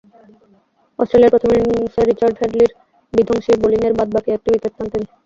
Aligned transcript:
অস্ট্রেলিয়ার 0.99 1.33
প্রথম 1.33 1.49
ইনিংসে 1.55 2.01
রিচার্ড 2.03 2.35
হ্যাডলি’র 2.39 2.71
বিধ্বংসী 3.13 3.51
বোলিংয়ের 3.61 3.97
বাদ-বাকী 3.97 4.29
একটি 4.33 4.47
উইকেট 4.51 4.73
পান 4.77 4.87
তিনি। 4.91 5.05